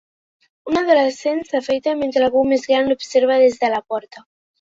[0.69, 4.25] Un adolescent s'afaita mentre algú més gran l'observa des de la porta.